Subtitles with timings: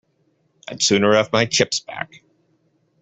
[0.67, 2.23] I'd sooner have my chips back.